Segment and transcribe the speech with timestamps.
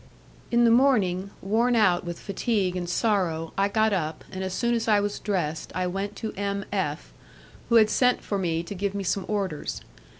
[0.49, 4.73] In the morning, worn out with fatigue and sorrow, I got up, and as soon
[4.73, 6.65] as I was dressed I went to M.
[6.73, 7.13] F,
[7.69, 9.81] who had sent for me to give me some orders.